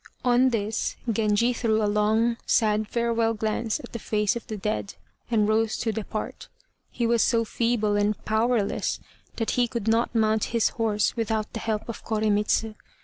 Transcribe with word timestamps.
On 0.25 0.49
this 0.49 0.95
Genji 1.07 1.53
threw 1.53 1.83
a 1.83 1.85
long 1.85 2.37
sad 2.47 2.87
farewell 2.87 3.35
glance 3.35 3.79
at 3.79 3.91
the 3.93 3.99
face 3.99 4.35
of 4.35 4.47
the 4.47 4.57
dead, 4.57 4.95
and 5.29 5.47
rose 5.47 5.77
to 5.77 5.91
depart. 5.91 6.47
He 6.89 7.05
was 7.05 7.21
so 7.21 7.45
feeble 7.45 7.95
and 7.95 8.17
powerless 8.25 8.99
that 9.35 9.51
he 9.51 9.67
could 9.67 9.87
not 9.87 10.15
mount 10.15 10.45
his 10.55 10.69
horse 10.69 11.15
without 11.15 11.53
the 11.53 11.59
help 11.59 11.87
of 11.87 12.03
Koremitz. 12.03 12.65